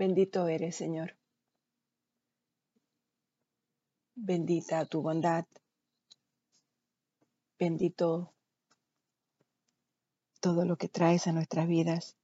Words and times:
Bendito 0.00 0.48
eres, 0.48 0.76
Señor. 0.76 1.14
Bendita 4.14 4.86
tu 4.86 5.02
bondad. 5.02 5.44
Bendito 7.58 8.32
todo 10.40 10.64
lo 10.64 10.78
que 10.78 10.88
traes 10.88 11.26
a 11.26 11.32
nuestras 11.32 11.68
vidas. 11.68 12.16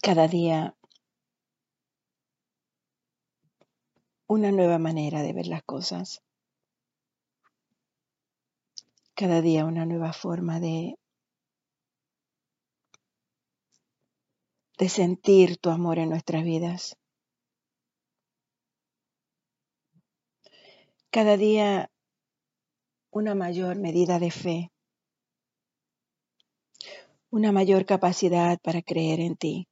Cada 0.00 0.26
día 0.26 0.74
una 4.26 4.52
nueva 4.52 4.78
manera 4.78 5.20
de 5.20 5.34
ver 5.34 5.48
las 5.48 5.62
cosas. 5.64 6.22
Cada 9.14 9.42
día 9.42 9.66
una 9.66 9.84
nueva 9.84 10.14
forma 10.14 10.60
de, 10.60 10.98
de 14.78 14.88
sentir 14.88 15.56
tu 15.56 15.70
amor 15.70 15.98
en 15.98 16.10
nuestras 16.10 16.44
vidas. 16.44 16.96
Cada 21.10 21.36
día 21.36 21.90
una 23.10 23.34
mayor 23.34 23.76
medida 23.76 24.18
de 24.18 24.30
fe, 24.30 24.72
una 27.30 27.52
mayor 27.52 27.86
capacidad 27.86 28.58
para 28.60 28.82
creer 28.82 29.20
en 29.20 29.36
ti, 29.36 29.68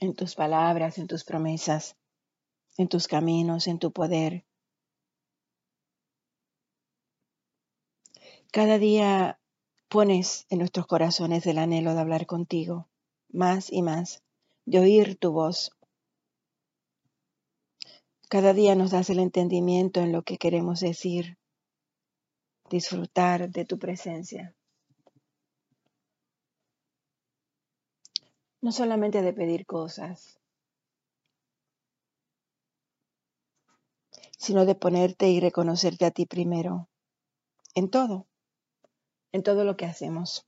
en 0.00 0.14
tus 0.14 0.34
palabras, 0.34 0.96
en 0.96 1.06
tus 1.06 1.24
promesas, 1.24 1.96
en 2.78 2.88
tus 2.88 3.06
caminos, 3.08 3.66
en 3.66 3.78
tu 3.78 3.92
poder. 3.92 4.46
Cada 8.50 8.78
día 8.78 9.38
pones 9.88 10.46
en 10.48 10.60
nuestros 10.60 10.86
corazones 10.86 11.46
el 11.46 11.58
anhelo 11.58 11.92
de 11.92 12.00
hablar 12.00 12.24
contigo, 12.24 12.88
más 13.28 13.72
y 13.72 13.82
más, 13.82 14.22
de 14.64 14.78
oír 14.80 15.16
tu 15.18 15.32
voz. 15.32 15.70
Cada 18.28 18.52
día 18.52 18.74
nos 18.74 18.90
das 18.90 19.10
el 19.10 19.20
entendimiento 19.20 20.00
en 20.00 20.12
lo 20.12 20.22
que 20.22 20.36
queremos 20.36 20.80
decir, 20.80 21.38
disfrutar 22.68 23.50
de 23.50 23.64
tu 23.64 23.78
presencia. 23.78 24.54
No 28.60 28.72
solamente 28.72 29.22
de 29.22 29.32
pedir 29.32 29.64
cosas, 29.64 30.40
sino 34.38 34.66
de 34.66 34.74
ponerte 34.74 35.28
y 35.28 35.40
reconocerte 35.40 36.04
a 36.04 36.10
ti 36.10 36.26
primero, 36.26 36.88
en 37.74 37.90
todo, 37.90 38.26
en 39.32 39.42
todo 39.42 39.64
lo 39.64 39.76
que 39.76 39.86
hacemos. 39.86 40.46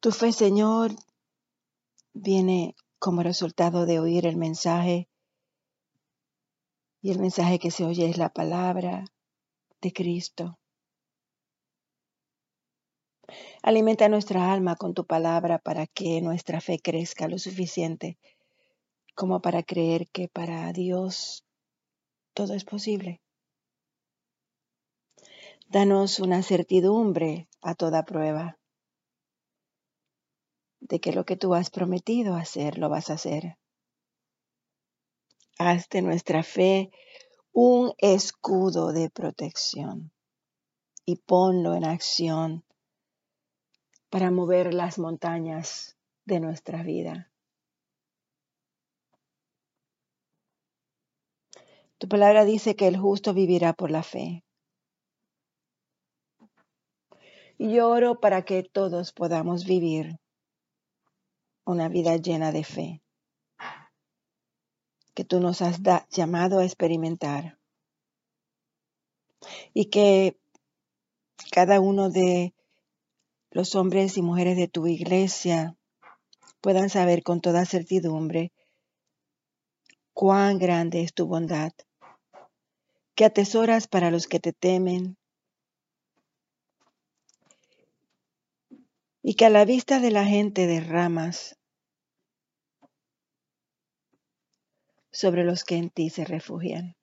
Tu 0.00 0.12
fe, 0.12 0.32
Señor, 0.32 0.92
viene 2.14 2.76
como 3.00 3.24
resultado 3.24 3.84
de 3.84 3.98
oír 3.98 4.26
el 4.26 4.36
mensaje 4.36 5.08
y 7.02 7.10
el 7.10 7.18
mensaje 7.18 7.58
que 7.58 7.72
se 7.72 7.84
oye 7.84 8.08
es 8.08 8.16
la 8.16 8.28
palabra 8.28 9.06
de 9.80 9.92
Cristo. 9.92 10.56
Alimenta 13.60 14.08
nuestra 14.08 14.52
alma 14.52 14.76
con 14.76 14.94
tu 14.94 15.04
palabra 15.04 15.58
para 15.58 15.88
que 15.88 16.20
nuestra 16.20 16.60
fe 16.60 16.78
crezca 16.78 17.26
lo 17.26 17.38
suficiente 17.38 18.18
como 19.16 19.40
para 19.40 19.64
creer 19.64 20.06
que 20.10 20.28
para 20.28 20.72
Dios 20.72 21.44
todo 22.34 22.54
es 22.54 22.64
posible. 22.64 23.20
Danos 25.66 26.20
una 26.20 26.44
certidumbre 26.44 27.48
a 27.62 27.74
toda 27.74 28.04
prueba 28.04 28.57
de 30.80 31.00
que 31.00 31.12
lo 31.12 31.24
que 31.24 31.36
tú 31.36 31.54
has 31.54 31.70
prometido 31.70 32.34
hacer 32.34 32.78
lo 32.78 32.88
vas 32.88 33.10
a 33.10 33.14
hacer. 33.14 33.58
Haz 35.58 35.88
de 35.88 36.02
nuestra 36.02 36.42
fe 36.42 36.90
un 37.52 37.92
escudo 37.98 38.92
de 38.92 39.10
protección 39.10 40.12
y 41.04 41.16
ponlo 41.16 41.74
en 41.74 41.84
acción 41.84 42.64
para 44.10 44.30
mover 44.30 44.72
las 44.74 44.98
montañas 44.98 45.96
de 46.24 46.40
nuestra 46.40 46.82
vida. 46.82 47.30
Tu 51.98 52.08
palabra 52.08 52.44
dice 52.44 52.76
que 52.76 52.86
el 52.86 52.96
justo 52.96 53.34
vivirá 53.34 53.72
por 53.72 53.90
la 53.90 54.04
fe. 54.04 54.44
Y 57.58 57.72
yo 57.72 57.90
oro 57.90 58.20
para 58.20 58.44
que 58.44 58.62
todos 58.62 59.12
podamos 59.12 59.64
vivir 59.64 60.20
una 61.68 61.88
vida 61.88 62.16
llena 62.16 62.50
de 62.50 62.64
fe 62.64 63.02
que 65.14 65.24
tú 65.24 65.40
nos 65.40 65.62
has 65.62 65.80
llamado 66.10 66.60
a 66.60 66.64
experimentar. 66.64 67.58
Y 69.74 69.86
que 69.86 70.38
cada 71.50 71.80
uno 71.80 72.08
de 72.08 72.54
los 73.50 73.74
hombres 73.74 74.16
y 74.16 74.22
mujeres 74.22 74.56
de 74.56 74.68
tu 74.68 74.86
iglesia 74.86 75.76
puedan 76.60 76.88
saber 76.88 77.22
con 77.22 77.40
toda 77.40 77.66
certidumbre 77.66 78.52
cuán 80.12 80.58
grande 80.58 81.02
es 81.02 81.12
tu 81.12 81.26
bondad, 81.26 81.72
que 83.14 83.24
atesoras 83.24 83.88
para 83.88 84.10
los 84.10 84.26
que 84.26 84.40
te 84.40 84.52
temen, 84.52 85.16
y 89.22 89.34
que 89.34 89.46
a 89.46 89.50
la 89.50 89.64
vista 89.64 90.00
de 90.00 90.10
la 90.10 90.24
gente 90.24 90.66
derramas 90.66 91.57
sobre 95.10 95.44
los 95.44 95.64
que 95.64 95.76
en 95.76 95.90
ti 95.90 96.10
se 96.10 96.24
refugian. 96.24 96.96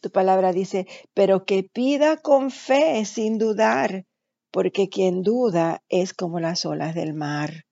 Tu 0.00 0.10
palabra 0.10 0.52
dice, 0.52 0.86
pero 1.14 1.44
que 1.44 1.62
pida 1.62 2.16
con 2.16 2.50
fe 2.50 3.04
sin 3.04 3.38
dudar, 3.38 4.06
porque 4.50 4.88
quien 4.88 5.22
duda 5.22 5.82
es 5.88 6.14
como 6.14 6.40
las 6.40 6.64
olas 6.64 6.94
del 6.94 7.12
mar, 7.12 7.66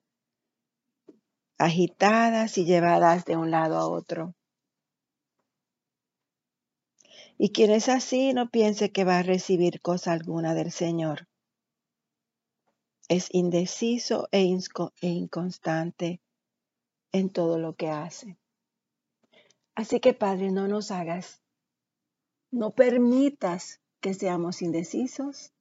agitadas 1.58 2.58
y 2.58 2.64
llevadas 2.64 3.24
de 3.24 3.36
un 3.36 3.50
lado 3.50 3.78
a 3.78 3.88
otro. 3.88 4.34
Y 7.38 7.50
quien 7.50 7.70
es 7.70 7.88
así 7.88 8.32
no 8.32 8.50
piense 8.50 8.90
que 8.90 9.04
va 9.04 9.18
a 9.18 9.22
recibir 9.22 9.80
cosa 9.80 10.12
alguna 10.12 10.54
del 10.54 10.70
Señor. 10.70 11.28
Es 13.08 13.28
indeciso 13.32 14.28
e, 14.32 14.40
e 15.00 15.08
inconstante 15.08 16.20
en 17.12 17.30
todo 17.30 17.58
lo 17.58 17.74
que 17.74 17.88
hace. 17.88 18.36
Así 19.74 20.00
que 20.00 20.14
Padre, 20.14 20.50
no 20.50 20.66
nos 20.68 20.90
hagas, 20.90 21.42
no 22.50 22.74
permitas 22.74 23.80
que 24.00 24.14
seamos 24.14 24.62
indecisos 24.62 25.52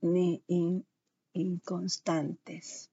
ni 0.00 0.44
inconstantes. 1.32 2.90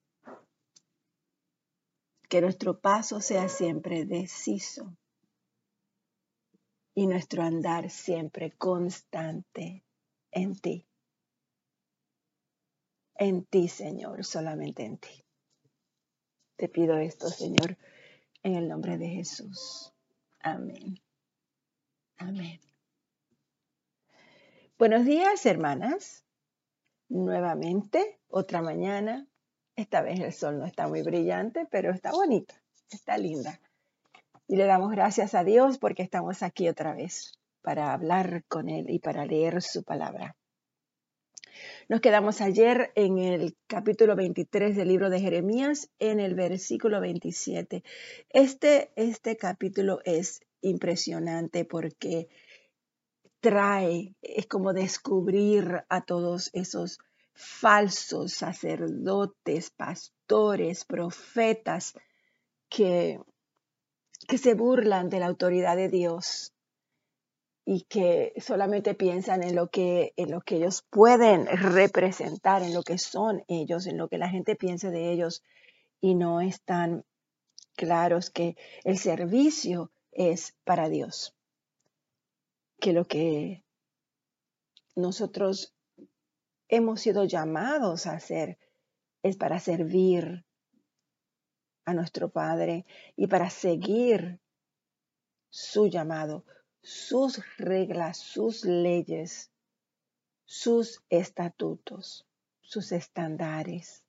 Que 2.27 2.41
nuestro 2.41 2.79
paso 2.79 3.21
sea 3.21 3.47
siempre 3.47 4.05
deciso 4.05 4.97
y 6.95 7.07
nuestro 7.07 7.43
andar 7.43 7.89
siempre 7.89 8.51
constante 8.57 9.85
en 10.31 10.59
ti 10.59 10.87
en 13.17 13.45
ti, 13.45 13.67
Señor, 13.67 14.23
solamente 14.25 14.83
en 14.83 14.97
ti. 14.97 15.25
Te 16.57 16.69
pido 16.69 16.97
esto, 16.97 17.29
Señor, 17.29 17.77
en 18.43 18.55
el 18.55 18.67
nombre 18.67 18.97
de 18.97 19.09
Jesús. 19.09 19.93
Amén. 20.39 20.99
Amén. 22.17 22.59
Buenos 24.77 25.05
días, 25.05 25.45
hermanas. 25.45 26.25
Nuevamente, 27.09 28.19
otra 28.27 28.61
mañana. 28.61 29.27
Esta 29.75 30.01
vez 30.01 30.19
el 30.21 30.31
sol 30.31 30.59
no 30.59 30.65
está 30.65 30.87
muy 30.87 31.01
brillante, 31.01 31.67
pero 31.69 31.91
está 31.91 32.11
bonita, 32.11 32.61
está 32.89 33.17
linda. 33.17 33.59
Y 34.47 34.55
le 34.55 34.65
damos 34.65 34.91
gracias 34.91 35.33
a 35.33 35.43
Dios 35.43 35.77
porque 35.77 36.03
estamos 36.03 36.43
aquí 36.43 36.69
otra 36.69 36.93
vez 36.93 37.33
para 37.61 37.91
hablar 37.93 38.45
con 38.47 38.69
Él 38.69 38.89
y 38.89 38.99
para 38.99 39.25
leer 39.25 39.61
su 39.61 39.83
palabra. 39.83 40.35
Nos 41.87 42.01
quedamos 42.01 42.41
ayer 42.41 42.91
en 42.95 43.19
el 43.19 43.55
capítulo 43.67 44.15
23 44.15 44.75
del 44.75 44.87
libro 44.87 45.11
de 45.11 45.19
Jeremías, 45.19 45.91
en 45.99 46.19
el 46.19 46.33
versículo 46.33 46.99
27. 46.99 47.83
Este, 48.29 48.91
este 48.95 49.37
capítulo 49.37 49.99
es 50.03 50.41
impresionante 50.61 51.63
porque 51.63 52.27
trae, 53.39 54.15
es 54.23 54.47
como 54.47 54.73
descubrir 54.73 55.83
a 55.87 56.03
todos 56.03 56.49
esos 56.53 56.97
falsos 57.33 58.33
sacerdotes, 58.33 59.69
pastores, 59.69 60.85
profetas 60.85 61.93
que 62.67 63.19
que 64.27 64.37
se 64.39 64.55
burlan 64.55 65.09
de 65.09 65.19
la 65.19 65.27
autoridad 65.27 65.75
de 65.75 65.89
Dios 65.89 66.54
y 67.65 67.81
que 67.81 68.33
solamente 68.37 68.93
piensan 68.93 69.41
en 69.41 69.55
lo 69.55 69.69
que 69.69 70.13
en 70.17 70.29
lo 70.29 70.41
que 70.41 70.57
ellos 70.57 70.85
pueden 70.89 71.47
representar, 71.47 72.61
en 72.61 72.73
lo 72.73 72.83
que 72.83 72.99
son 72.99 73.43
ellos, 73.47 73.87
en 73.87 73.97
lo 73.97 74.07
que 74.07 74.19
la 74.19 74.29
gente 74.29 74.55
piensa 74.55 74.91
de 74.91 75.11
ellos 75.11 75.43
y 75.99 76.13
no 76.13 76.41
están 76.41 77.03
claros 77.75 78.29
que 78.29 78.55
el 78.83 78.99
servicio 78.99 79.91
es 80.11 80.55
para 80.63 80.89
Dios. 80.89 81.35
Que 82.79 82.93
lo 82.93 83.05
que 83.05 83.63
nosotros 84.95 85.73
hemos 86.67 87.01
sido 87.01 87.25
llamados 87.25 88.05
a 88.05 88.13
hacer 88.13 88.59
es 89.23 89.37
para 89.37 89.59
servir 89.59 90.45
a 91.85 91.93
nuestro 91.93 92.29
Padre 92.29 92.85
y 93.15 93.27
para 93.27 93.49
seguir 93.49 94.39
su 95.49 95.87
llamado, 95.87 96.45
sus 96.85 97.41
reglas, 97.57 98.19
sus 98.19 98.63
leyes, 98.63 99.51
sus 100.45 101.01
estatutos, 101.09 102.27
sus 102.61 102.91
estándares. 102.91 104.03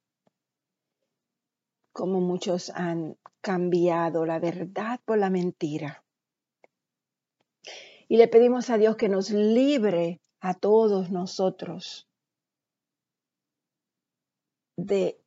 Como 1.93 2.21
muchos 2.21 2.69
han 2.69 3.17
cambiado 3.41 4.27
la 4.27 4.39
verdad 4.39 5.01
por 5.07 5.17
la 5.17 5.31
mentira. 5.31 6.05
Y 8.09 8.19
le 8.19 8.29
pedimos 8.29 8.69
a 8.69 8.77
Dios 8.77 8.97
que 8.97 9.09
nos 9.09 9.31
libre 9.31 10.21
a 10.41 10.53
todos 10.53 11.11
nosotros 11.11 12.07
de 14.77 15.19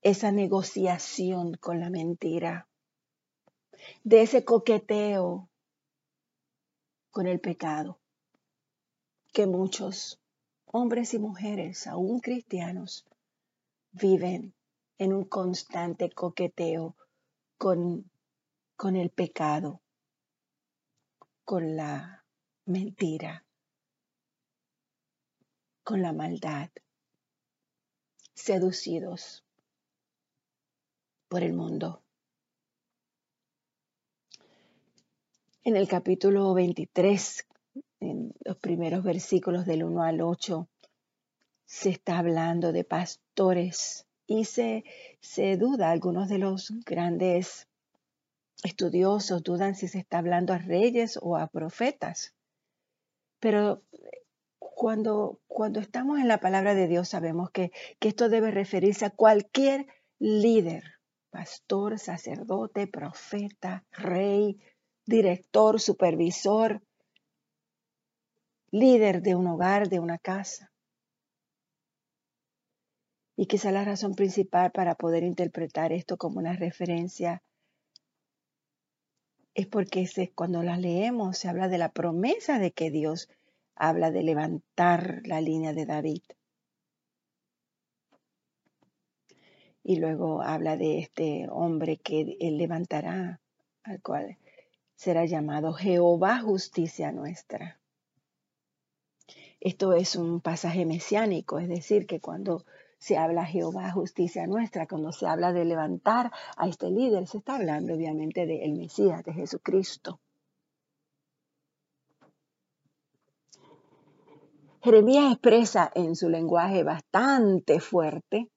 esa 0.00 0.32
negociación 0.32 1.58
con 1.60 1.78
la 1.78 1.90
mentira, 1.90 2.68
de 4.02 4.22
ese 4.22 4.46
coqueteo 4.46 5.49
con 7.10 7.26
el 7.26 7.40
pecado 7.40 7.98
que 9.32 9.46
muchos 9.46 10.20
hombres 10.66 11.14
y 11.14 11.18
mujeres, 11.18 11.86
aún 11.86 12.20
cristianos, 12.20 13.06
viven 13.92 14.54
en 14.98 15.12
un 15.12 15.24
constante 15.24 16.10
coqueteo 16.10 16.96
con, 17.58 18.10
con 18.76 18.96
el 18.96 19.10
pecado, 19.10 19.80
con 21.44 21.76
la 21.76 22.24
mentira, 22.66 23.44
con 25.82 26.02
la 26.02 26.12
maldad, 26.12 26.70
seducidos 28.34 29.44
por 31.28 31.42
el 31.42 31.52
mundo. 31.52 32.02
En 35.62 35.76
el 35.76 35.88
capítulo 35.88 36.54
23, 36.54 37.46
en 38.00 38.32
los 38.46 38.56
primeros 38.56 39.04
versículos 39.04 39.66
del 39.66 39.84
1 39.84 40.02
al 40.02 40.22
8, 40.22 40.66
se 41.66 41.90
está 41.90 42.16
hablando 42.18 42.72
de 42.72 42.82
pastores 42.82 44.06
y 44.26 44.46
se, 44.46 44.84
se 45.20 45.58
duda, 45.58 45.90
algunos 45.90 46.30
de 46.30 46.38
los 46.38 46.72
grandes 46.86 47.68
estudiosos 48.62 49.42
dudan 49.42 49.74
si 49.74 49.86
se 49.86 49.98
está 49.98 50.16
hablando 50.16 50.54
a 50.54 50.58
reyes 50.58 51.18
o 51.20 51.36
a 51.36 51.46
profetas. 51.46 52.32
Pero 53.38 53.82
cuando, 54.58 55.40
cuando 55.46 55.80
estamos 55.80 56.20
en 56.20 56.28
la 56.28 56.40
palabra 56.40 56.74
de 56.74 56.88
Dios 56.88 57.10
sabemos 57.10 57.50
que, 57.50 57.70
que 57.98 58.08
esto 58.08 58.30
debe 58.30 58.50
referirse 58.50 59.04
a 59.04 59.10
cualquier 59.10 59.86
líder, 60.18 60.84
pastor, 61.28 61.98
sacerdote, 61.98 62.86
profeta, 62.86 63.84
rey, 63.90 64.58
director, 65.06 65.80
supervisor, 65.80 66.82
líder 68.70 69.22
de 69.22 69.34
un 69.34 69.46
hogar, 69.46 69.88
de 69.88 70.00
una 70.00 70.18
casa. 70.18 70.70
Y 73.36 73.46
quizá 73.46 73.72
la 73.72 73.84
razón 73.84 74.14
principal 74.14 74.70
para 74.70 74.94
poder 74.94 75.22
interpretar 75.22 75.92
esto 75.92 76.16
como 76.16 76.38
una 76.38 76.52
referencia 76.54 77.42
es 79.54 79.66
porque 79.66 80.08
cuando 80.34 80.62
la 80.62 80.76
leemos 80.76 81.38
se 81.38 81.48
habla 81.48 81.68
de 81.68 81.78
la 81.78 81.90
promesa 81.90 82.58
de 82.58 82.72
que 82.72 82.90
Dios 82.90 83.28
habla 83.74 84.10
de 84.10 84.22
levantar 84.22 85.22
la 85.24 85.40
línea 85.40 85.72
de 85.72 85.86
David. 85.86 86.22
Y 89.82 89.96
luego 89.96 90.42
habla 90.42 90.76
de 90.76 90.98
este 90.98 91.48
hombre 91.50 91.96
que 91.96 92.36
él 92.40 92.58
levantará, 92.58 93.40
al 93.82 94.02
cual 94.02 94.36
será 95.00 95.24
llamado 95.24 95.72
Jehová 95.72 96.40
justicia 96.40 97.10
nuestra. 97.10 97.80
Esto 99.58 99.94
es 99.94 100.14
un 100.14 100.42
pasaje 100.42 100.84
mesiánico, 100.84 101.58
es 101.58 101.70
decir, 101.70 102.06
que 102.06 102.20
cuando 102.20 102.66
se 102.98 103.16
habla 103.16 103.46
Jehová 103.46 103.90
justicia 103.92 104.46
nuestra, 104.46 104.86
cuando 104.86 105.10
se 105.12 105.26
habla 105.26 105.54
de 105.54 105.64
levantar 105.64 106.30
a 106.54 106.68
este 106.68 106.90
líder, 106.90 107.26
se 107.26 107.38
está 107.38 107.54
hablando 107.54 107.94
obviamente 107.94 108.44
del 108.44 108.74
Mesías, 108.74 109.24
de 109.24 109.32
Jesucristo. 109.32 110.20
Jeremías 114.82 115.32
expresa 115.32 115.90
en 115.94 116.14
su 116.14 116.28
lenguaje 116.28 116.84
bastante 116.84 117.80
fuerte 117.80 118.50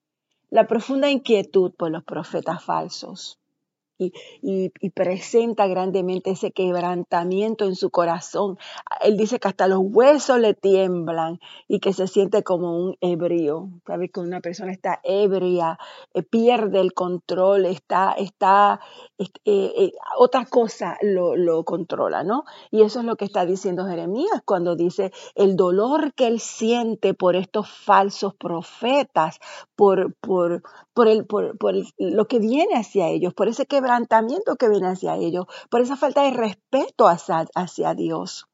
la 0.50 0.66
profunda 0.66 1.08
inquietud 1.08 1.72
por 1.74 1.90
los 1.90 2.04
profetas 2.04 2.62
falsos 2.62 3.40
y, 4.42 4.70
presenta 4.90 5.66
grandemente 5.66 6.30
ese 6.30 6.52
quebrantamiento 6.52 7.64
en 7.64 7.74
su 7.74 7.90
corazón. 7.90 8.58
Él 9.00 9.16
dice 9.16 9.38
que 9.38 9.48
hasta 9.48 9.66
los 9.66 9.80
huesos 9.82 10.38
le 10.38 10.54
tiemblan 10.54 11.40
y 11.68 11.80
que 11.80 11.92
se 11.92 12.06
siente 12.06 12.42
como 12.42 12.76
un 12.76 12.96
ebrio. 13.00 13.70
Sabes 13.86 14.10
que 14.12 14.20
una 14.20 14.40
persona 14.40 14.72
está 14.72 15.00
ebria, 15.02 15.78
eh, 16.12 16.22
pierde 16.22 16.80
el 16.80 16.92
control, 16.94 17.66
está, 17.66 18.12
está, 18.12 18.80
eh, 19.18 19.28
eh, 19.44 19.92
otra 20.18 20.46
cosa 20.46 20.96
lo, 21.02 21.64
controla, 21.64 22.24
¿no? 22.24 22.44
Y 22.70 22.82
eso 22.82 23.00
es 23.00 23.06
lo 23.06 23.16
que 23.16 23.24
está 23.24 23.46
diciendo 23.46 23.86
Jeremías 23.86 24.42
cuando 24.44 24.76
dice 24.76 25.12
el 25.34 25.56
dolor 25.56 26.12
que 26.14 26.26
él 26.26 26.40
siente 26.40 27.14
por 27.14 27.36
estos 27.36 27.68
falsos 27.68 28.34
profetas, 28.34 29.38
por, 29.76 30.14
por, 30.14 30.62
por, 30.92 31.08
el, 31.08 31.24
por, 31.26 31.56
por 31.58 31.74
lo 31.98 32.26
que 32.26 32.38
viene 32.38 32.74
hacia 32.74 33.08
ellos, 33.08 33.34
por 33.34 33.48
ese 33.48 33.66
quebrantamiento 33.66 33.93
que 34.58 34.68
viene 34.68 34.88
hacia 34.88 35.16
ellos, 35.16 35.46
por 35.70 35.80
esa 35.80 35.96
falta 35.96 36.22
de 36.22 36.30
respeto 36.32 37.08
hacia, 37.08 37.46
hacia 37.54 37.94
Dios. 37.94 38.46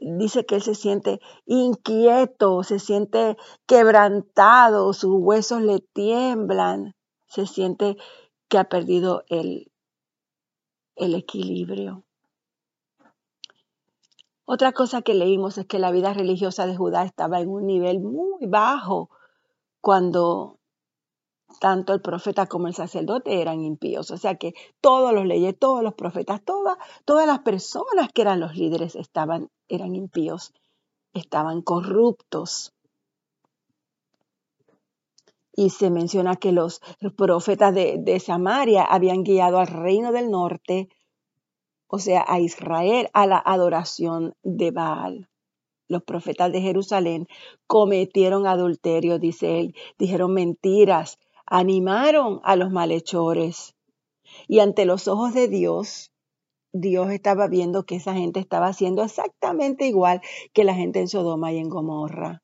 Dice 0.00 0.46
que 0.46 0.56
él 0.56 0.62
se 0.62 0.74
siente 0.74 1.20
inquieto, 1.46 2.62
se 2.62 2.78
siente 2.78 3.36
quebrantado, 3.66 4.92
sus 4.92 5.14
huesos 5.14 5.62
le 5.62 5.80
tiemblan, 5.80 6.94
se 7.26 7.46
siente 7.46 7.96
que 8.48 8.58
ha 8.58 8.64
perdido 8.64 9.24
el, 9.28 9.72
el 10.94 11.14
equilibrio. 11.14 12.04
Otra 14.44 14.72
cosa 14.72 15.02
que 15.02 15.14
leímos 15.14 15.58
es 15.58 15.66
que 15.66 15.78
la 15.78 15.90
vida 15.90 16.14
religiosa 16.14 16.66
de 16.66 16.76
Judá 16.76 17.02
estaba 17.02 17.40
en 17.40 17.50
un 17.50 17.66
nivel 17.66 18.00
muy 18.00 18.46
bajo 18.46 19.10
cuando 19.80 20.57
tanto 21.60 21.92
el 21.92 22.00
profeta 22.00 22.46
como 22.46 22.68
el 22.68 22.74
sacerdote 22.74 23.40
eran 23.40 23.62
impíos. 23.62 24.10
O 24.10 24.16
sea 24.16 24.36
que 24.36 24.54
todos 24.80 25.12
los 25.12 25.24
leyes, 25.24 25.58
todos 25.58 25.82
los 25.82 25.94
profetas, 25.94 26.42
todas, 26.44 26.76
todas 27.04 27.26
las 27.26 27.40
personas 27.40 28.12
que 28.12 28.22
eran 28.22 28.40
los 28.40 28.54
líderes 28.56 28.94
estaban, 28.94 29.50
eran 29.68 29.94
impíos, 29.94 30.52
estaban 31.14 31.62
corruptos. 31.62 32.74
Y 35.52 35.70
se 35.70 35.90
menciona 35.90 36.36
que 36.36 36.52
los 36.52 36.80
profetas 37.16 37.74
de, 37.74 37.98
de 37.98 38.20
Samaria 38.20 38.84
habían 38.84 39.24
guiado 39.24 39.58
al 39.58 39.66
reino 39.66 40.12
del 40.12 40.30
norte, 40.30 40.88
o 41.88 41.98
sea, 41.98 42.24
a 42.28 42.38
Israel, 42.38 43.08
a 43.12 43.26
la 43.26 43.38
adoración 43.38 44.34
de 44.42 44.70
Baal 44.70 45.28
los 45.88 46.02
profetas 46.02 46.52
de 46.52 46.60
Jerusalén 46.60 47.26
cometieron 47.66 48.46
adulterio, 48.46 49.18
dice 49.18 49.58
él, 49.58 49.74
dijeron 49.98 50.34
mentiras, 50.34 51.18
animaron 51.50 52.40
a 52.44 52.56
los 52.56 52.70
malhechores. 52.70 53.74
Y 54.46 54.60
ante 54.60 54.84
los 54.84 55.08
ojos 55.08 55.34
de 55.34 55.48
Dios, 55.48 56.12
Dios 56.72 57.10
estaba 57.10 57.48
viendo 57.48 57.84
que 57.84 57.96
esa 57.96 58.14
gente 58.14 58.40
estaba 58.40 58.68
haciendo 58.68 59.02
exactamente 59.02 59.86
igual 59.86 60.20
que 60.52 60.64
la 60.64 60.74
gente 60.74 61.00
en 61.00 61.08
Sodoma 61.08 61.52
y 61.52 61.58
en 61.58 61.68
Gomorra. 61.68 62.42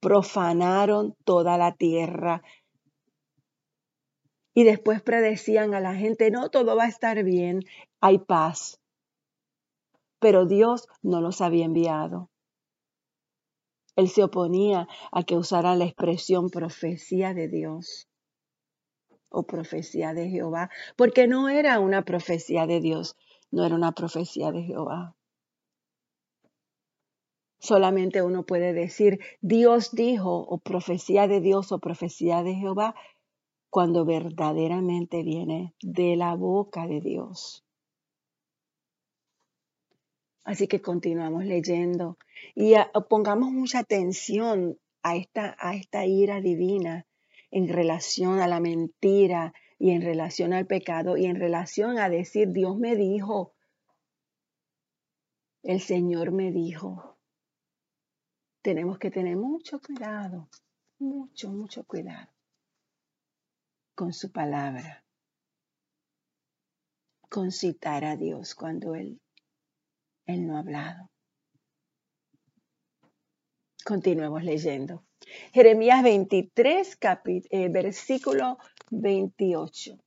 Profanaron 0.00 1.16
toda 1.24 1.58
la 1.58 1.72
tierra. 1.72 2.42
Y 4.54 4.62
después 4.62 5.02
predecían 5.02 5.74
a 5.74 5.80
la 5.80 5.94
gente, 5.94 6.30
no, 6.30 6.48
todo 6.48 6.76
va 6.76 6.84
a 6.84 6.88
estar 6.88 7.24
bien, 7.24 7.60
hay 8.00 8.18
paz. 8.18 8.78
Pero 10.20 10.46
Dios 10.46 10.86
no 11.02 11.20
los 11.20 11.40
había 11.40 11.64
enviado. 11.64 12.30
Él 13.96 14.08
se 14.08 14.22
oponía 14.22 14.86
a 15.10 15.24
que 15.24 15.36
usaran 15.36 15.80
la 15.80 15.86
expresión 15.86 16.50
profecía 16.50 17.34
de 17.34 17.48
Dios 17.48 18.08
o 19.34 19.42
profecía 19.42 20.14
de 20.14 20.30
Jehová, 20.30 20.70
porque 20.96 21.26
no 21.26 21.48
era 21.48 21.80
una 21.80 22.02
profecía 22.04 22.66
de 22.66 22.80
Dios, 22.80 23.16
no 23.50 23.66
era 23.66 23.74
una 23.74 23.92
profecía 23.92 24.52
de 24.52 24.62
Jehová. 24.62 25.16
Solamente 27.58 28.22
uno 28.22 28.44
puede 28.44 28.72
decir 28.72 29.20
Dios 29.40 29.92
dijo 29.92 30.36
o 30.36 30.58
profecía 30.58 31.26
de 31.26 31.40
Dios 31.40 31.72
o 31.72 31.78
profecía 31.78 32.42
de 32.42 32.54
Jehová 32.54 32.94
cuando 33.70 34.04
verdaderamente 34.04 35.22
viene 35.22 35.74
de 35.82 36.14
la 36.16 36.34
boca 36.34 36.86
de 36.86 37.00
Dios. 37.00 37.64
Así 40.44 40.68
que 40.68 40.82
continuamos 40.82 41.44
leyendo 41.46 42.18
y 42.54 42.74
pongamos 43.08 43.50
mucha 43.50 43.78
atención 43.78 44.78
a 45.02 45.16
esta, 45.16 45.56
a 45.58 45.74
esta 45.74 46.04
ira 46.04 46.40
divina 46.42 47.06
en 47.54 47.68
relación 47.68 48.40
a 48.40 48.48
la 48.48 48.58
mentira 48.58 49.52
y 49.78 49.90
en 49.90 50.02
relación 50.02 50.52
al 50.52 50.66
pecado 50.66 51.16
y 51.16 51.26
en 51.26 51.36
relación 51.36 51.98
a 51.98 52.08
decir, 52.08 52.50
Dios 52.50 52.76
me 52.76 52.96
dijo, 52.96 53.54
el 55.62 55.80
Señor 55.80 56.32
me 56.32 56.50
dijo. 56.50 57.16
Tenemos 58.60 58.98
que 58.98 59.12
tener 59.12 59.36
mucho 59.36 59.78
cuidado, 59.78 60.48
mucho, 60.98 61.52
mucho 61.52 61.84
cuidado 61.84 62.32
con 63.94 64.12
su 64.12 64.32
palabra, 64.32 65.04
con 67.28 67.52
citar 67.52 68.04
a 68.04 68.16
Dios 68.16 68.56
cuando 68.56 68.96
Él 68.96 69.20
él 70.26 70.46
no 70.46 70.56
ha 70.56 70.60
hablado. 70.60 71.13
Continuemos 73.84 74.42
leyendo. 74.42 75.04
Jeremías 75.52 76.02
23, 76.02 76.98
eh, 77.50 77.68
versículo 77.68 78.56
28. 78.90 79.98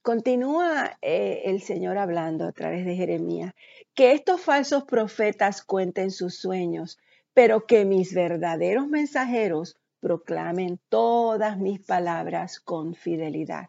Continúa 0.00 0.96
eh, 1.02 1.42
el 1.44 1.60
Señor 1.60 1.98
hablando 1.98 2.46
a 2.46 2.52
través 2.52 2.86
de 2.86 2.96
Jeremías, 2.96 3.52
que 3.94 4.12
estos 4.12 4.40
falsos 4.40 4.84
profetas 4.84 5.60
cuenten 5.60 6.10
sus 6.10 6.36
sueños, 6.36 6.98
pero 7.34 7.66
que 7.66 7.84
mis 7.84 8.14
verdaderos 8.14 8.88
mensajeros 8.88 9.76
proclamen 10.00 10.80
todas 10.88 11.58
mis 11.58 11.84
palabras 11.84 12.60
con 12.60 12.94
fidelidad. 12.94 13.68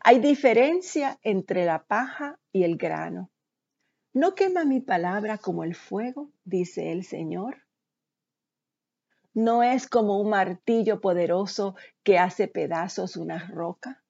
Hay 0.00 0.18
diferencia 0.18 1.18
entre 1.22 1.64
la 1.64 1.84
paja 1.84 2.38
y 2.52 2.64
el 2.64 2.76
grano. 2.76 3.30
¿No 4.12 4.34
quema 4.34 4.66
mi 4.66 4.80
palabra 4.80 5.38
como 5.38 5.64
el 5.64 5.74
fuego? 5.74 6.30
dice 6.44 6.92
el 6.92 7.04
Señor. 7.04 7.67
¿No 9.40 9.62
es 9.62 9.86
como 9.86 10.20
un 10.20 10.30
martillo 10.30 11.00
poderoso 11.00 11.76
que 12.02 12.18
hace 12.18 12.48
pedazos 12.48 13.16
una 13.16 13.38
roca? 13.46 14.02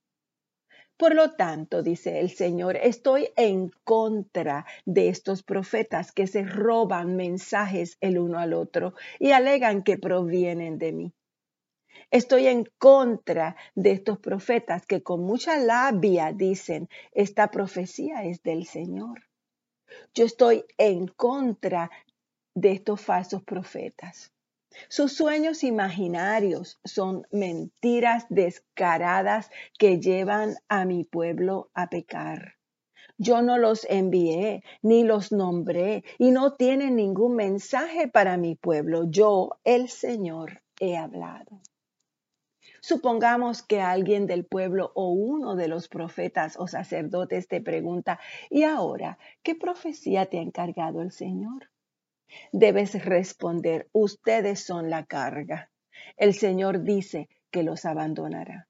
Por 0.97 1.14
lo 1.14 1.37
tanto, 1.37 1.82
dice 1.82 2.20
el 2.20 2.30
Señor, 2.30 2.76
estoy 2.76 3.28
en 3.37 3.70
contra 3.85 4.64
de 4.87 5.11
estos 5.11 5.42
profetas 5.42 6.12
que 6.12 6.26
se 6.26 6.44
roban 6.44 7.14
mensajes 7.14 7.99
el 8.00 8.18
uno 8.18 8.38
al 8.38 8.54
otro 8.54 8.94
y 9.18 9.32
alegan 9.32 9.82
que 9.82 9.99
provienen 9.99 10.78
de 10.78 10.92
mí. 10.92 11.12
Estoy 12.11 12.47
en 12.47 12.64
contra 12.78 13.54
de 13.75 13.90
estos 13.90 14.18
profetas 14.20 14.87
que 14.87 15.02
con 15.02 15.25
mucha 15.25 15.58
labia 15.58 16.32
dicen, 16.32 16.88
esta 17.12 17.50
profecía 17.50 18.25
es 18.25 18.42
del 18.42 18.64
Señor. 18.64 19.25
Yo 20.14 20.25
estoy 20.25 20.64
en 20.78 21.06
contra 21.06 21.90
de 22.54 22.73
estos 22.73 23.02
falsos 23.02 23.42
profetas. 23.42 24.32
Sus 24.88 25.12
sueños 25.12 25.64
imaginarios 25.64 26.80
son 26.85 27.26
mentiras 27.30 28.26
descaradas 28.28 29.50
que 29.78 30.00
llevan 30.00 30.56
a 30.68 30.85
mi 30.85 31.04
pueblo 31.04 31.70
a 31.75 31.90
pecar. 31.90 32.54
Yo 33.16 33.42
no 33.42 33.58
los 33.58 33.85
envié 33.90 34.62
ni 34.80 35.02
los 35.02 35.32
nombré 35.32 36.04
y 36.18 36.30
no 36.30 36.54
tienen 36.54 36.94
ningún 36.94 37.35
mensaje 37.35 38.06
para 38.06 38.37
mi 38.37 38.54
pueblo. 38.54 39.11
Yo, 39.11 39.58
el 39.64 39.88
Señor, 39.88 40.62
he 40.78 40.97
hablado. 40.97 41.61
Supongamos 42.80 43.62
que 43.62 43.80
alguien 43.80 44.26
del 44.26 44.44
pueblo 44.44 44.92
o 44.94 45.11
uno 45.11 45.56
de 45.56 45.66
los 45.66 45.88
profetas 45.88 46.56
o 46.58 46.68
sacerdotes 46.68 47.49
te 47.49 47.61
pregunta, 47.61 48.20
¿y 48.50 48.62
ahora 48.62 49.18
qué 49.42 49.56
profecía 49.56 50.26
te 50.26 50.38
ha 50.38 50.42
encargado 50.42 51.02
el 51.02 51.11
Señor? 51.11 51.70
Debes 52.52 53.04
responder, 53.04 53.88
ustedes 53.92 54.64
son 54.64 54.90
la 54.90 55.06
carga. 55.06 55.70
El 56.16 56.35
Señor 56.35 56.82
dice 56.82 57.28
que 57.50 57.62
los 57.62 57.85
abandonará. 57.85 58.68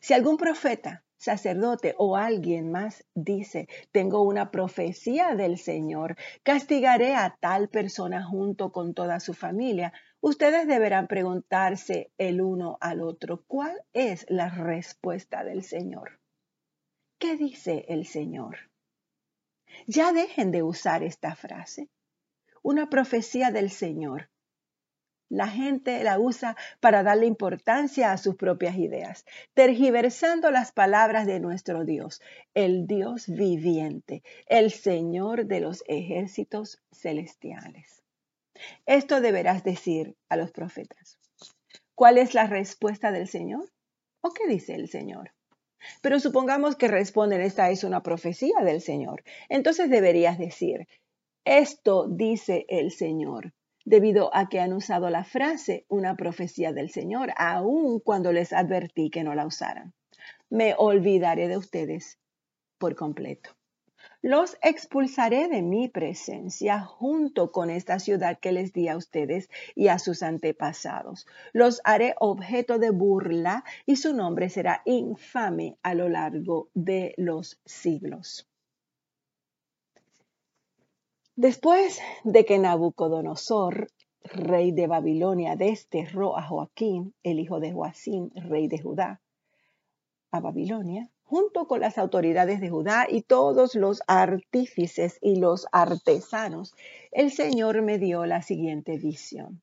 Si 0.00 0.12
algún 0.14 0.36
profeta 0.36 1.04
sacerdote 1.20 1.94
o 1.98 2.16
alguien 2.16 2.72
más 2.72 3.04
dice, 3.14 3.68
tengo 3.92 4.22
una 4.22 4.50
profecía 4.50 5.34
del 5.34 5.58
Señor, 5.58 6.16
castigaré 6.42 7.14
a 7.14 7.36
tal 7.40 7.68
persona 7.68 8.24
junto 8.24 8.72
con 8.72 8.94
toda 8.94 9.20
su 9.20 9.34
familia. 9.34 9.92
Ustedes 10.20 10.66
deberán 10.66 11.06
preguntarse 11.06 12.10
el 12.16 12.40
uno 12.40 12.78
al 12.80 13.02
otro, 13.02 13.44
¿cuál 13.46 13.82
es 13.92 14.24
la 14.30 14.48
respuesta 14.48 15.44
del 15.44 15.62
Señor? 15.62 16.20
¿Qué 17.18 17.36
dice 17.36 17.84
el 17.88 18.06
Señor? 18.06 18.70
Ya 19.86 20.12
dejen 20.12 20.50
de 20.50 20.62
usar 20.62 21.02
esta 21.02 21.36
frase. 21.36 21.88
Una 22.62 22.90
profecía 22.90 23.50
del 23.50 23.70
Señor 23.70 24.30
la 25.30 25.46
gente 25.46 26.02
la 26.02 26.18
usa 26.18 26.56
para 26.80 27.04
darle 27.04 27.26
importancia 27.26 28.10
a 28.10 28.18
sus 28.18 28.34
propias 28.34 28.76
ideas, 28.76 29.24
tergiversando 29.54 30.50
las 30.50 30.72
palabras 30.72 31.24
de 31.24 31.38
nuestro 31.38 31.84
Dios, 31.84 32.20
el 32.52 32.88
Dios 32.88 33.28
viviente, 33.28 34.24
el 34.46 34.72
Señor 34.72 35.46
de 35.46 35.60
los 35.60 35.84
ejércitos 35.86 36.82
celestiales. 36.90 38.02
Esto 38.86 39.20
deberás 39.20 39.62
decir 39.62 40.16
a 40.28 40.36
los 40.36 40.50
profetas. 40.50 41.16
¿Cuál 41.94 42.18
es 42.18 42.34
la 42.34 42.48
respuesta 42.48 43.12
del 43.12 43.28
Señor? 43.28 43.70
¿O 44.22 44.32
qué 44.32 44.48
dice 44.48 44.74
el 44.74 44.88
Señor? 44.88 45.32
Pero 46.02 46.18
supongamos 46.18 46.76
que 46.76 46.88
responden, 46.88 47.40
esta 47.40 47.70
es 47.70 47.84
una 47.84 48.02
profecía 48.02 48.58
del 48.64 48.80
Señor. 48.80 49.22
Entonces 49.48 49.88
deberías 49.88 50.38
decir, 50.38 50.88
esto 51.44 52.06
dice 52.08 52.66
el 52.68 52.90
Señor 52.90 53.52
debido 53.84 54.34
a 54.34 54.48
que 54.48 54.60
han 54.60 54.72
usado 54.72 55.10
la 55.10 55.24
frase 55.24 55.84
una 55.88 56.16
profecía 56.16 56.72
del 56.72 56.90
Señor, 56.90 57.32
aun 57.36 58.00
cuando 58.00 58.32
les 58.32 58.52
advertí 58.52 59.10
que 59.10 59.24
no 59.24 59.34
la 59.34 59.46
usaran. 59.46 59.94
Me 60.48 60.74
olvidaré 60.76 61.48
de 61.48 61.56
ustedes 61.56 62.18
por 62.78 62.94
completo. 62.94 63.50
Los 64.22 64.58
expulsaré 64.62 65.48
de 65.48 65.62
mi 65.62 65.88
presencia 65.88 66.80
junto 66.80 67.52
con 67.52 67.70
esta 67.70 67.98
ciudad 67.98 68.38
que 68.38 68.52
les 68.52 68.72
di 68.72 68.88
a 68.88 68.96
ustedes 68.96 69.48
y 69.74 69.88
a 69.88 69.98
sus 69.98 70.22
antepasados. 70.22 71.26
Los 71.52 71.80
haré 71.84 72.14
objeto 72.18 72.78
de 72.78 72.90
burla 72.90 73.64
y 73.86 73.96
su 73.96 74.14
nombre 74.14 74.50
será 74.50 74.82
infame 74.84 75.78
a 75.82 75.94
lo 75.94 76.08
largo 76.08 76.68
de 76.74 77.14
los 77.16 77.60
siglos. 77.64 78.49
Después 81.36 82.00
de 82.24 82.44
que 82.44 82.58
Nabucodonosor, 82.58 83.88
rey 84.22 84.72
de 84.72 84.86
Babilonia, 84.86 85.56
desterró 85.56 86.36
a 86.36 86.42
Joaquín, 86.42 87.14
el 87.22 87.38
hijo 87.40 87.60
de 87.60 87.72
Joacín, 87.72 88.30
rey 88.34 88.68
de 88.68 88.78
Judá, 88.78 89.20
a 90.30 90.40
Babilonia, 90.40 91.10
junto 91.24 91.66
con 91.66 91.80
las 91.80 91.98
autoridades 91.98 92.60
de 92.60 92.70
Judá 92.70 93.06
y 93.08 93.22
todos 93.22 93.74
los 93.74 94.02
artífices 94.06 95.18
y 95.20 95.36
los 95.36 95.66
artesanos, 95.72 96.74
el 97.12 97.30
Señor 97.30 97.82
me 97.82 97.98
dio 97.98 98.26
la 98.26 98.42
siguiente 98.42 98.98
visión. 98.98 99.62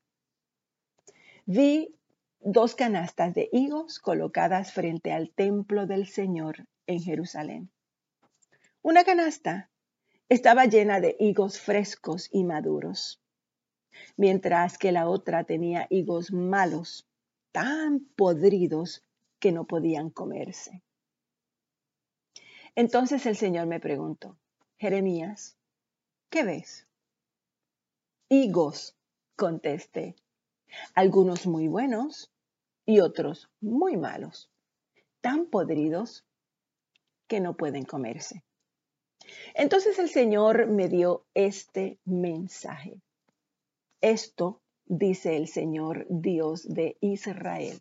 Vi 1.44 1.94
dos 2.40 2.74
canastas 2.74 3.34
de 3.34 3.48
higos 3.52 3.98
colocadas 3.98 4.72
frente 4.72 5.12
al 5.12 5.30
templo 5.30 5.86
del 5.86 6.06
Señor 6.06 6.66
en 6.86 7.00
Jerusalén. 7.00 7.70
Una 8.82 9.04
canasta 9.04 9.70
estaba 10.28 10.66
llena 10.66 11.00
de 11.00 11.16
higos 11.18 11.58
frescos 11.58 12.28
y 12.30 12.44
maduros, 12.44 13.22
mientras 14.16 14.76
que 14.76 14.92
la 14.92 15.08
otra 15.08 15.44
tenía 15.44 15.86
higos 15.88 16.32
malos, 16.32 17.08
tan 17.52 18.00
podridos 18.14 19.04
que 19.38 19.52
no 19.52 19.66
podían 19.66 20.10
comerse. 20.10 20.82
Entonces 22.74 23.24
el 23.26 23.36
Señor 23.36 23.66
me 23.66 23.80
preguntó, 23.80 24.38
Jeremías, 24.76 25.56
¿qué 26.30 26.44
ves? 26.44 26.86
Higos, 28.28 28.96
contesté, 29.34 30.14
algunos 30.94 31.46
muy 31.46 31.68
buenos 31.68 32.30
y 32.84 33.00
otros 33.00 33.50
muy 33.60 33.96
malos, 33.96 34.50
tan 35.22 35.46
podridos 35.46 36.26
que 37.26 37.40
no 37.40 37.56
pueden 37.56 37.84
comerse. 37.84 38.44
Entonces 39.54 39.98
el 39.98 40.08
Señor 40.08 40.68
me 40.68 40.88
dio 40.88 41.24
este 41.34 41.98
mensaje. 42.04 43.00
Esto 44.00 44.60
dice 44.86 45.36
el 45.36 45.48
Señor 45.48 46.06
Dios 46.08 46.66
de 46.68 46.96
Israel. 47.00 47.80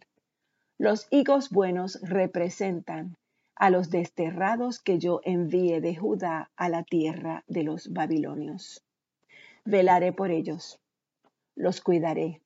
Los 0.77 1.08
higos 1.10 1.50
buenos 1.50 2.00
representan 2.01 3.18
a 3.56 3.70
los 3.70 3.89
desterrados 3.89 4.80
que 4.80 5.00
yo 5.00 5.22
envíe 5.24 5.80
de 5.80 5.96
Judá 5.96 6.51
a 6.56 6.70
la 6.70 6.84
tierra 6.84 7.44
de 7.48 7.63
los 7.63 7.92
babilonios. 7.92 8.84
Velaré 9.66 10.13
por 10.13 10.30
ellos, 10.30 10.80
los 11.56 11.82
cuidaré 11.82 12.42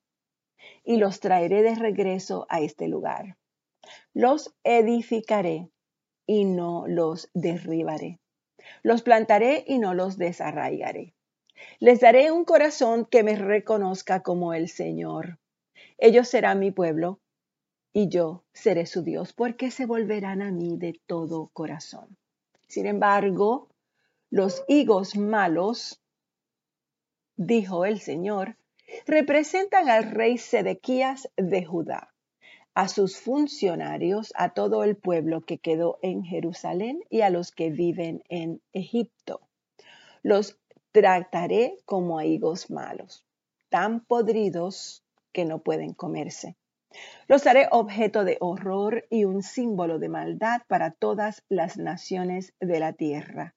y 0.84 0.96
los 0.96 1.20
traeré 1.20 1.62
de 1.62 1.74
regreso 1.74 2.46
a 2.48 2.60
este 2.60 2.88
lugar. 2.88 3.36
Los 4.14 4.54
edificaré 4.64 5.68
y 6.26 6.44
no 6.44 6.86
los 6.86 7.30
derribaré. 7.34 8.21
Los 8.82 9.02
plantaré 9.02 9.64
y 9.66 9.78
no 9.78 9.94
los 9.94 10.18
desarraigaré. 10.18 11.14
Les 11.78 12.00
daré 12.00 12.32
un 12.32 12.44
corazón 12.44 13.06
que 13.06 13.22
me 13.22 13.36
reconozca 13.36 14.22
como 14.22 14.54
el 14.54 14.68
Señor. 14.68 15.38
Ellos 15.98 16.28
serán 16.28 16.58
mi 16.58 16.70
pueblo 16.70 17.20
y 17.92 18.08
yo 18.08 18.44
seré 18.52 18.86
su 18.86 19.02
Dios, 19.02 19.32
porque 19.32 19.70
se 19.70 19.86
volverán 19.86 20.42
a 20.42 20.50
mí 20.50 20.76
de 20.76 20.98
todo 21.06 21.50
corazón. 21.52 22.16
Sin 22.66 22.86
embargo, 22.86 23.68
los 24.30 24.64
higos 24.66 25.16
malos, 25.16 26.00
dijo 27.36 27.84
el 27.84 28.00
Señor, 28.00 28.56
representan 29.06 29.90
al 29.90 30.10
rey 30.10 30.38
Sedequías 30.38 31.28
de 31.36 31.64
Judá, 31.64 32.11
a 32.74 32.88
sus 32.88 33.18
funcionarios, 33.18 34.32
a 34.36 34.54
todo 34.54 34.84
el 34.84 34.96
pueblo 34.96 35.42
que 35.42 35.58
quedó 35.58 35.98
en 36.02 36.24
Jerusalén 36.24 37.00
y 37.10 37.20
a 37.20 37.30
los 37.30 37.52
que 37.52 37.70
viven 37.70 38.22
en 38.28 38.62
Egipto. 38.72 39.40
Los 40.22 40.58
trataré 40.92 41.78
como 41.84 42.18
a 42.18 42.24
higos 42.24 42.70
malos, 42.70 43.24
tan 43.68 44.04
podridos 44.04 45.04
que 45.32 45.44
no 45.44 45.62
pueden 45.62 45.94
comerse. 45.94 46.56
Los 47.26 47.46
haré 47.46 47.68
objeto 47.70 48.24
de 48.24 48.36
horror 48.40 49.06
y 49.08 49.24
un 49.24 49.42
símbolo 49.42 49.98
de 49.98 50.08
maldad 50.08 50.62
para 50.68 50.90
todas 50.90 51.42
las 51.48 51.78
naciones 51.78 52.52
de 52.60 52.80
la 52.80 52.92
tierra. 52.92 53.54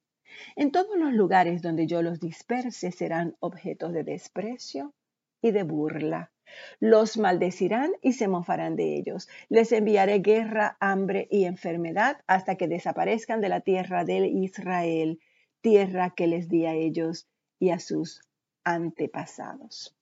En 0.55 0.71
todos 0.71 0.97
los 0.97 1.13
lugares 1.13 1.61
donde 1.61 1.87
yo 1.87 2.01
los 2.01 2.19
disperse 2.19 2.91
serán 2.91 3.35
objetos 3.39 3.93
de 3.93 4.03
desprecio 4.03 4.93
y 5.41 5.51
de 5.51 5.63
burla. 5.63 6.31
Los 6.79 7.17
maldecirán 7.17 7.91
y 8.01 8.13
se 8.13 8.27
mofarán 8.27 8.75
de 8.75 8.95
ellos. 8.95 9.27
Les 9.49 9.71
enviaré 9.71 10.19
guerra, 10.19 10.77
hambre 10.79 11.27
y 11.31 11.45
enfermedad 11.45 12.21
hasta 12.27 12.55
que 12.55 12.67
desaparezcan 12.67 13.41
de 13.41 13.49
la 13.49 13.61
tierra 13.61 14.05
de 14.05 14.27
Israel, 14.27 15.19
tierra 15.61 16.13
que 16.15 16.27
les 16.27 16.49
di 16.49 16.65
a 16.65 16.73
ellos 16.73 17.27
y 17.59 17.71
a 17.71 17.79
sus 17.79 18.21
antepasados. 18.63 19.95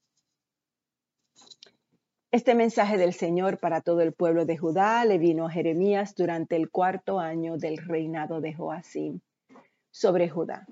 Este 2.31 2.55
mensaje 2.55 2.97
del 2.97 3.13
Señor 3.13 3.59
para 3.59 3.81
todo 3.81 4.01
el 4.01 4.11
pueblo 4.11 4.45
de 4.45 4.57
Judá 4.57 5.05
le 5.05 5.19
vino 5.19 5.45
a 5.45 5.51
Jeremías 5.51 6.15
durante 6.15 6.55
el 6.55 6.71
cuarto 6.71 7.19
año 7.19 7.57
del 7.57 7.77
reinado 7.77 8.41
de 8.41 8.55
Joacim 8.55 9.19
sobre 9.91 10.29
Judá. 10.29 10.65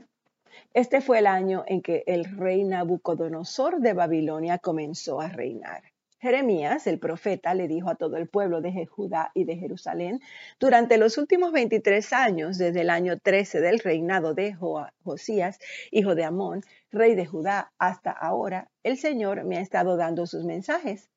Este 0.73 1.01
fue 1.01 1.19
el 1.19 1.27
año 1.27 1.63
en 1.67 1.81
que 1.81 2.03
el 2.07 2.25
rey 2.25 2.63
Nabucodonosor 2.63 3.79
de 3.79 3.93
Babilonia 3.93 4.57
comenzó 4.57 5.21
a 5.21 5.29
reinar. 5.29 5.83
Jeremías, 6.19 6.85
el 6.85 6.99
profeta, 6.99 7.53
le 7.55 7.67
dijo 7.67 7.89
a 7.89 7.95
todo 7.95 8.17
el 8.17 8.27
pueblo 8.27 8.61
de 8.61 8.85
Judá 8.85 9.31
y 9.33 9.45
de 9.45 9.57
Jerusalén, 9.57 10.19
durante 10.59 10.97
los 10.97 11.17
últimos 11.17 11.51
23 11.51 12.13
años, 12.13 12.57
desde 12.57 12.81
el 12.81 12.91
año 12.91 13.17
13 13.17 13.59
del 13.59 13.79
reinado 13.79 14.35
de 14.35 14.55
Josías, 15.03 15.57
hijo 15.89 16.13
de 16.13 16.23
Amón, 16.23 16.61
rey 16.91 17.15
de 17.15 17.25
Judá, 17.25 17.71
hasta 17.79 18.11
ahora, 18.11 18.69
el 18.83 18.97
Señor 18.97 19.43
me 19.45 19.57
ha 19.57 19.61
estado 19.61 19.97
dando 19.97 20.27
sus 20.27 20.43
mensajes 20.43 21.09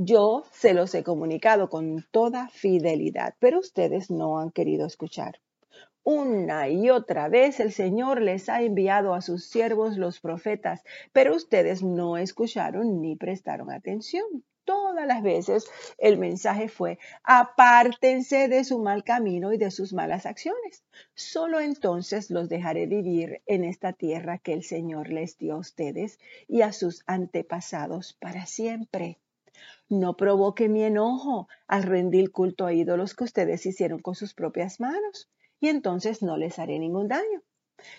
yo 0.00 0.44
se 0.52 0.74
los 0.74 0.94
he 0.94 1.02
comunicado 1.02 1.68
con 1.68 2.06
toda 2.12 2.48
fidelidad, 2.50 3.34
pero 3.40 3.58
ustedes 3.58 4.12
no 4.12 4.38
han 4.38 4.52
querido 4.52 4.86
escuchar. 4.86 5.40
Una 6.10 6.70
y 6.70 6.88
otra 6.88 7.28
vez 7.28 7.60
el 7.60 7.70
Señor 7.70 8.22
les 8.22 8.48
ha 8.48 8.62
enviado 8.62 9.12
a 9.12 9.20
sus 9.20 9.44
siervos 9.44 9.98
los 9.98 10.20
profetas, 10.20 10.82
pero 11.12 11.36
ustedes 11.36 11.82
no 11.82 12.16
escucharon 12.16 13.02
ni 13.02 13.14
prestaron 13.14 13.70
atención. 13.70 14.24
Todas 14.64 15.06
las 15.06 15.22
veces 15.22 15.66
el 15.98 16.16
mensaje 16.16 16.70
fue, 16.70 16.98
apártense 17.24 18.48
de 18.48 18.64
su 18.64 18.78
mal 18.78 19.04
camino 19.04 19.52
y 19.52 19.58
de 19.58 19.70
sus 19.70 19.92
malas 19.92 20.24
acciones. 20.24 20.82
Solo 21.14 21.60
entonces 21.60 22.30
los 22.30 22.48
dejaré 22.48 22.86
vivir 22.86 23.42
en 23.44 23.64
esta 23.64 23.92
tierra 23.92 24.38
que 24.38 24.54
el 24.54 24.64
Señor 24.64 25.10
les 25.10 25.36
dio 25.36 25.56
a 25.56 25.58
ustedes 25.58 26.18
y 26.48 26.62
a 26.62 26.72
sus 26.72 27.02
antepasados 27.06 28.14
para 28.14 28.46
siempre. 28.46 29.18
No 29.90 30.16
provoque 30.16 30.70
mi 30.70 30.84
enojo 30.84 31.48
al 31.66 31.82
rendir 31.82 32.32
culto 32.32 32.64
a 32.64 32.72
ídolos 32.72 33.14
que 33.14 33.24
ustedes 33.24 33.66
hicieron 33.66 34.00
con 34.00 34.14
sus 34.14 34.32
propias 34.32 34.80
manos, 34.80 35.28
y 35.60 35.68
entonces 35.68 36.22
no 36.22 36.36
les 36.36 36.58
haré 36.58 36.78
ningún 36.78 37.08
daño. 37.08 37.42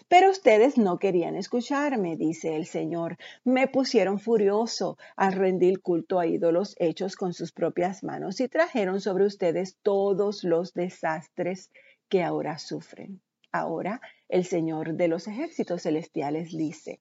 Pero 0.10 0.30
ustedes 0.30 0.78
no 0.78 1.00
querían 1.00 1.36
escucharme, 1.36 2.18
dice 2.18 2.56
el 2.56 2.66
Señor. 2.66 3.18
Me 3.46 3.68
pusieron 3.68 4.20
furioso 4.20 4.98
al 5.16 5.34
rendir 5.34 5.82
culto 5.82 6.20
a 6.20 6.28
ídolos 6.28 6.76
hechos 6.80 7.16
con 7.16 7.34
sus 7.34 7.54
propias 7.54 8.04
manos 8.04 8.42
y 8.42 8.50
trajeron 8.50 9.00
sobre 9.00 9.26
ustedes 9.26 9.78
todos 9.82 10.44
los 10.44 10.74
desastres 10.74 11.72
que 12.10 12.24
ahora 12.24 12.58
sufren. 12.58 13.22
Ahora 13.52 14.02
el 14.28 14.46
Señor 14.46 14.96
de 14.96 15.08
los 15.08 15.28
ejércitos 15.28 15.84
celestiales 15.84 16.52
dice, 16.52 17.00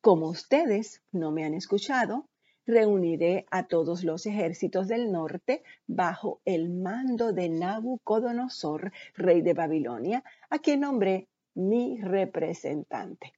como 0.00 0.28
ustedes 0.28 1.02
no 1.12 1.30
me 1.30 1.44
han 1.44 1.54
escuchado, 1.54 2.26
reuniré 2.68 3.46
a 3.50 3.66
todos 3.66 4.04
los 4.04 4.26
ejércitos 4.26 4.86
del 4.86 5.10
norte 5.10 5.64
bajo 5.86 6.40
el 6.44 6.68
mando 6.68 7.32
de 7.32 7.48
Nabucodonosor, 7.48 8.92
rey 9.14 9.40
de 9.40 9.54
Babilonia, 9.54 10.22
a 10.50 10.58
quien 10.58 10.80
nombré 10.80 11.26
mi 11.54 11.98
representante. 12.00 13.32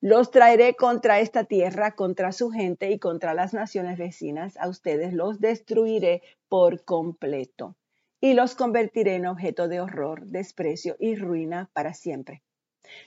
Los 0.00 0.30
traeré 0.30 0.74
contra 0.74 1.20
esta 1.20 1.44
tierra, 1.44 1.92
contra 1.92 2.32
su 2.32 2.50
gente 2.50 2.90
y 2.90 2.98
contra 2.98 3.34
las 3.34 3.54
naciones 3.54 3.98
vecinas. 3.98 4.56
A 4.56 4.68
ustedes 4.68 5.12
los 5.12 5.38
destruiré 5.38 6.22
por 6.48 6.84
completo 6.84 7.76
y 8.20 8.34
los 8.34 8.54
convertiré 8.54 9.16
en 9.16 9.26
objeto 9.26 9.68
de 9.68 9.80
horror, 9.80 10.26
desprecio 10.26 10.96
y 10.98 11.14
ruina 11.14 11.70
para 11.72 11.92
siempre. 11.92 12.42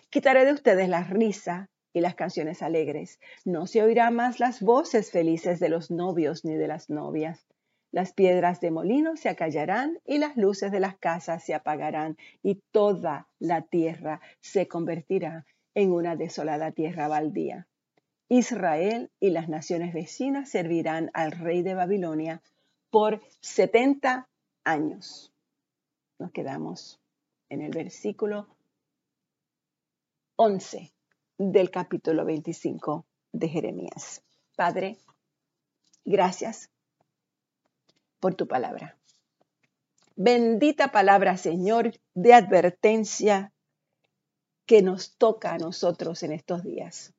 Quitaré 0.09 0.45
de 0.45 0.53
ustedes 0.53 0.89
la 0.89 1.03
risa, 1.03 1.69
y 1.93 2.01
las 2.01 2.15
canciones 2.15 2.61
alegres. 2.61 3.19
No 3.45 3.67
se 3.67 3.81
oirá 3.81 4.11
más 4.11 4.39
las 4.39 4.61
voces 4.61 5.11
felices 5.11 5.59
de 5.59 5.69
los 5.69 5.91
novios 5.91 6.45
ni 6.45 6.55
de 6.55 6.67
las 6.67 6.89
novias. 6.89 7.47
Las 7.91 8.13
piedras 8.13 8.61
de 8.61 8.69
molino 8.69 9.15
se 9.15 9.29
acallarán 9.29 9.99
y 10.05 10.19
las 10.19 10.37
luces 10.37 10.71
de 10.71 10.79
las 10.79 10.97
casas 10.97 11.43
se 11.43 11.55
apagarán 11.55 12.17
y 12.43 12.61
toda 12.71 13.27
la 13.39 13.63
tierra 13.63 14.21
se 14.39 14.67
convertirá 14.67 15.45
en 15.73 15.91
una 15.91 16.15
desolada 16.15 16.71
tierra 16.71 17.07
baldía. 17.07 17.67
Israel 18.27 19.09
y 19.19 19.31
las 19.31 19.49
naciones 19.49 19.93
vecinas 19.93 20.49
servirán 20.49 21.09
al 21.13 21.31
rey 21.31 21.63
de 21.63 21.73
Babilonia 21.73 22.43
por 22.91 23.21
setenta 23.41 24.29
años. 24.63 25.33
Nos 26.19 26.31
quedamos 26.31 27.01
en 27.49 27.61
el 27.61 27.71
versículo 27.71 28.47
11 30.35 30.91
del 31.39 31.71
capítulo 31.71 32.25
25 32.25 33.05
de 33.31 33.47
Jeremías. 33.47 34.21
Padre, 34.57 34.97
gracias 36.03 36.69
por 38.19 38.35
tu 38.35 38.45
palabra. 38.45 38.97
Bendita 40.17 40.91
palabra, 40.91 41.37
Señor, 41.37 41.93
de 42.13 42.33
advertencia 42.33 43.53
que 44.65 44.81
nos 44.81 45.15
toca 45.15 45.53
a 45.53 45.57
nosotros 45.57 46.21
en 46.23 46.33
estos 46.33 46.61
días. 46.63 47.13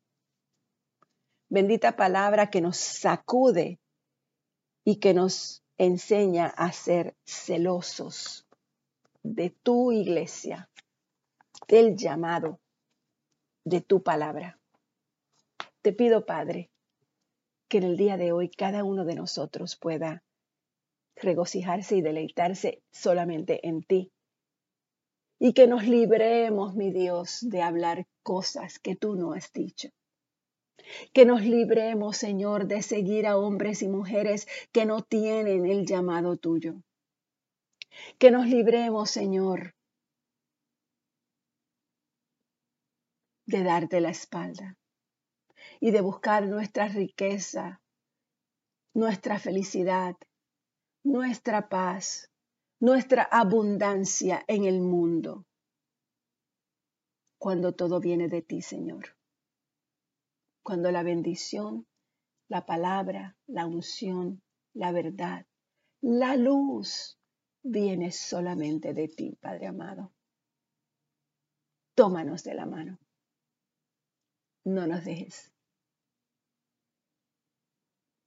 Bendita 1.49 1.97
palabra 1.97 2.51
que 2.51 2.61
nos 2.61 2.77
sacude 2.77 3.81
y 4.85 4.97
que 4.97 5.15
nos 5.15 5.65
enseña 5.79 6.47
a 6.47 6.73
ser 6.73 7.17
celosos 7.25 8.47
de 9.23 9.49
tu 9.49 9.93
iglesia, 9.93 10.69
del 11.67 11.97
llamado 11.97 12.60
de 13.65 13.81
tu 13.81 14.03
palabra. 14.03 14.59
Te 15.83 15.93
pido, 15.93 16.27
Padre, 16.27 16.71
que 17.69 17.79
en 17.79 17.85
el 17.85 17.97
día 17.97 18.17
de 18.17 18.33
hoy 18.33 18.51
cada 18.51 18.85
uno 18.85 19.05
de 19.05 19.15
nosotros 19.15 19.77
pueda 19.77 20.23
regocijarse 21.17 21.97
y 21.97 22.03
deleitarse 22.03 22.83
solamente 22.91 23.67
en 23.67 23.83
ti. 23.83 24.13
Y 25.39 25.53
que 25.53 25.67
nos 25.67 25.87
libremos, 25.87 26.75
mi 26.75 26.91
Dios, 26.91 27.39
de 27.41 27.63
hablar 27.63 28.07
cosas 28.23 28.79
que 28.79 28.97
tú 28.97 29.17
no 29.17 29.33
has 29.33 29.53
dicho. 29.53 29.89
Que 31.13 31.25
nos 31.25 31.43
libremos, 31.43 32.17
Señor, 32.17 32.67
de 32.67 32.83
seguir 32.83 33.27
a 33.27 33.39
hombres 33.39 33.83
y 33.83 33.89
mujeres 33.89 34.47
que 34.73 34.85
no 34.85 35.03
tienen 35.03 35.65
el 35.67 35.87
llamado 35.87 36.37
tuyo. 36.37 36.83
Que 38.19 38.31
nos 38.31 38.47
libremos, 38.47 39.11
Señor, 39.11 39.75
de 43.51 43.65
darte 43.65 44.01
la 44.01 44.11
espalda 44.11 44.79
y 45.81 45.91
de 45.91 46.01
buscar 46.01 46.47
nuestra 46.47 46.89
riqueza, 46.89 47.83
nuestra 48.95 49.39
felicidad, 49.39 50.17
nuestra 51.05 51.69
paz, 51.69 52.31
nuestra 52.81 53.25
abundancia 53.25 54.45
en 54.47 54.65
el 54.65 54.81
mundo, 54.81 55.45
cuando 57.39 57.75
todo 57.75 58.01
viene 58.01 58.29
de 58.29 58.43
ti, 58.43 58.63
Señor. 58.63 59.17
Cuando 60.63 60.91
la 60.93 61.03
bendición, 61.03 61.87
la 62.49 62.65
palabra, 62.67 63.37
la 63.47 63.67
unción, 63.67 64.43
la 64.75 64.93
verdad, 64.93 65.47
la 66.01 66.37
luz 66.37 67.19
viene 67.63 68.13
solamente 68.13 68.95
de 68.95 69.09
ti, 69.09 69.37
Padre 69.41 69.67
amado. 69.67 70.13
Tómanos 71.95 72.45
de 72.45 72.55
la 72.55 72.67
mano. 72.67 72.99
No 74.65 74.87
nos 74.87 75.05
dejes. 75.05 75.53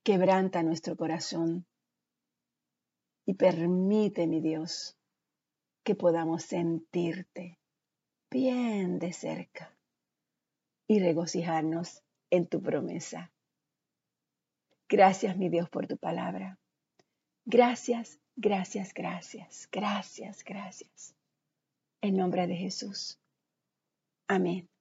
Quebranta 0.03 0.63
nuestro 0.63 0.97
corazón 0.97 1.65
y 3.25 3.35
permite, 3.35 4.27
mi 4.27 4.41
Dios, 4.41 4.97
que 5.83 5.95
podamos 5.95 6.43
sentirte 6.43 7.59
bien 8.29 8.99
de 8.99 9.13
cerca 9.13 9.77
y 10.87 10.99
regocijarnos 10.99 12.03
en 12.29 12.47
tu 12.47 12.61
promesa. 12.61 13.31
Gracias, 14.89 15.37
mi 15.37 15.49
Dios, 15.49 15.69
por 15.69 15.87
tu 15.87 15.97
palabra. 15.97 16.59
Gracias, 17.45 18.19
gracias, 18.35 18.93
gracias, 18.93 19.69
gracias, 19.71 20.43
gracias. 20.43 21.15
En 22.01 22.17
nombre 22.17 22.47
de 22.47 22.55
Jesús. 22.55 23.19
Amén. 24.27 24.72